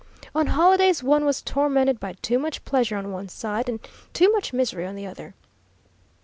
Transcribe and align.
On 0.33 0.47
holidays 0.47 1.03
one 1.03 1.25
was 1.25 1.43
tormented 1.43 1.99
by 1.99 2.13
too 2.23 2.39
much 2.39 2.65
pleasure 2.65 2.97
on 2.97 3.11
one 3.11 3.29
side, 3.29 3.69
and 3.69 3.79
too 4.13 4.31
much 4.31 4.51
misery 4.51 4.87
on 4.87 4.95
the 4.95 5.05
other. 5.05 5.35